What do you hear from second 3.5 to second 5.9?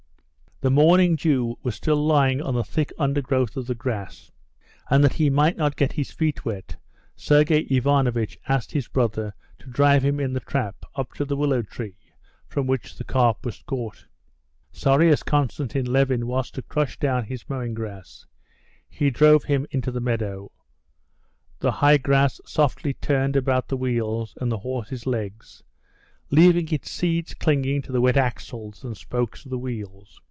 of the grass, and that he might not